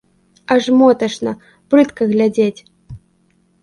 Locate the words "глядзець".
2.17-2.59